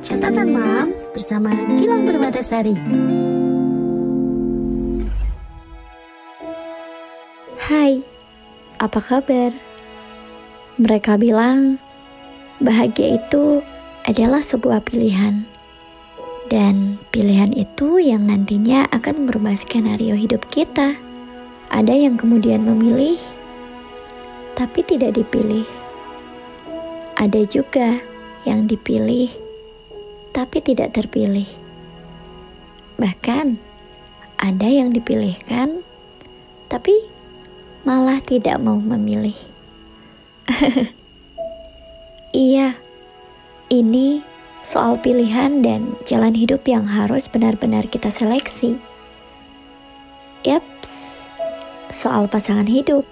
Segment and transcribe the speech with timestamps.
[0.00, 2.74] Catatan malam bersama Gilang Permatasari.
[7.58, 8.02] Hai,
[8.78, 9.50] apa kabar?
[10.78, 11.78] Mereka bilang
[12.62, 13.62] bahagia itu
[14.06, 15.42] adalah sebuah pilihan.
[16.50, 20.98] Dan pilihan itu yang nantinya akan merubah skenario hidup kita.
[21.70, 23.18] Ada yang kemudian memilih,
[24.58, 25.79] tapi tidak dipilih.
[27.20, 28.00] Ada juga
[28.48, 29.28] yang dipilih,
[30.32, 31.44] tapi tidak terpilih.
[32.96, 33.60] Bahkan
[34.40, 35.84] ada yang dipilihkan,
[36.72, 36.96] tapi
[37.84, 39.36] malah tidak mau memilih.
[42.32, 42.72] iya,
[43.68, 44.24] ini
[44.64, 48.80] soal pilihan dan jalan hidup yang harus benar-benar kita seleksi.
[50.40, 50.88] Yaps,
[51.92, 53.04] soal pasangan hidup.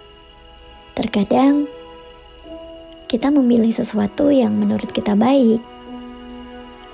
[0.96, 1.68] Terkadang
[3.08, 5.64] kita memilih sesuatu yang menurut kita baik,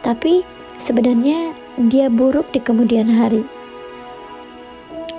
[0.06, 0.46] tapi
[0.78, 1.50] sebenarnya
[1.90, 3.42] dia buruk di kemudian hari.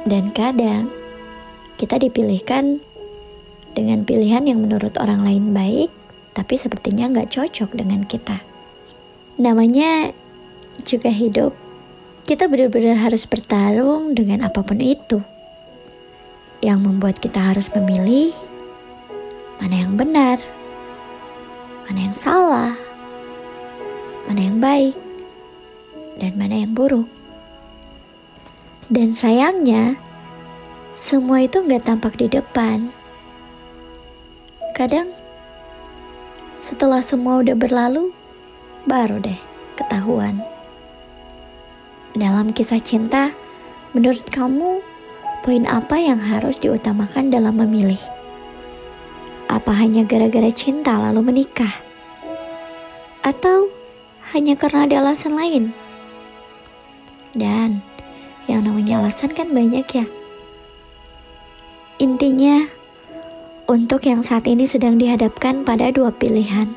[0.07, 0.87] Dan kadang
[1.75, 2.79] kita dipilihkan
[3.75, 5.91] dengan pilihan yang menurut orang lain baik,
[6.31, 8.39] tapi sepertinya nggak cocok dengan kita.
[9.35, 10.15] Namanya
[10.87, 11.51] juga hidup.
[12.23, 15.19] Kita benar-benar harus bertarung dengan apa pun itu.
[16.63, 18.31] Yang membuat kita harus memilih
[19.59, 20.39] mana yang benar,
[21.85, 22.73] mana yang salah,
[24.25, 24.97] mana yang baik,
[26.17, 27.05] dan mana yang buruk.
[28.89, 29.97] Dan sayangnya,
[30.97, 32.89] semua itu nggak tampak di depan.
[34.73, 35.09] Kadang,
[36.61, 38.09] setelah semua udah berlalu,
[38.89, 39.37] baru deh
[39.77, 40.41] ketahuan.
[42.17, 43.35] Dalam kisah cinta,
[43.93, 44.81] menurut kamu,
[45.45, 48.01] poin apa yang harus diutamakan dalam memilih?
[49.55, 51.71] Apa hanya gara-gara cinta lalu menikah?
[53.23, 53.71] Atau
[54.35, 55.71] hanya karena ada alasan lain?
[57.31, 57.79] Dan
[58.51, 60.05] yang namanya alasan kan banyak ya.
[62.03, 62.67] Intinya,
[63.71, 66.67] untuk yang saat ini sedang dihadapkan pada dua pilihan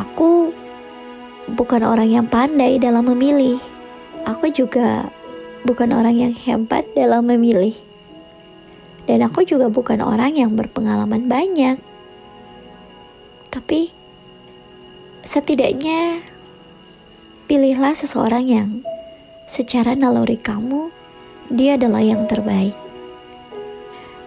[0.00, 0.54] Aku
[1.50, 3.58] bukan orang yang pandai dalam memilih.
[4.22, 5.10] Aku juga
[5.66, 7.74] bukan orang yang hebat dalam memilih.
[9.10, 11.82] Dan aku juga bukan orang yang berpengalaman banyak.
[13.50, 13.90] Tapi
[15.26, 16.22] setidaknya
[17.50, 18.68] pilihlah seseorang yang
[19.50, 20.94] secara naluri kamu
[21.50, 22.70] dia adalah yang terbaik.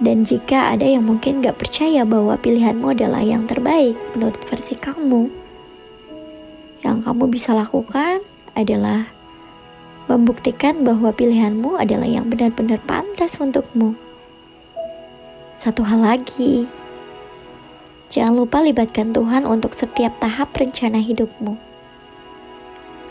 [0.03, 5.31] Dan jika ada yang mungkin gak percaya bahwa pilihanmu adalah yang terbaik menurut versi kamu,
[6.83, 8.19] yang kamu bisa lakukan
[8.51, 9.07] adalah
[10.11, 13.95] membuktikan bahwa pilihanmu adalah yang benar-benar pantas untukmu.
[15.63, 16.68] Satu hal lagi,
[18.12, 21.56] jangan lupa libatkan Tuhan untuk setiap tahap rencana hidupmu.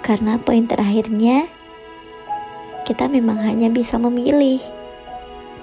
[0.04, 1.48] Karena poin terakhirnya,
[2.84, 4.60] kita memang hanya bisa memilih,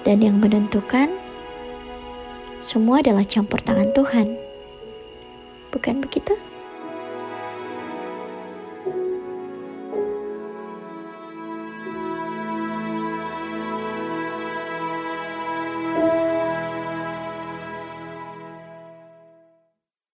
[0.02, 1.14] dan yang menentukan
[2.58, 4.26] semua adalah campur tangan Tuhan.